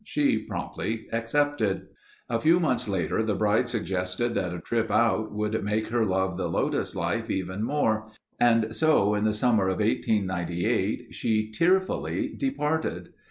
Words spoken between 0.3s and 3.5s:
promptly accepted. A few months later, the